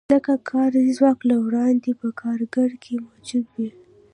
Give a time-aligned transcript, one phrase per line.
[0.13, 3.69] ځکه کاري ځواک له وړاندې په کارګر کې موجود وي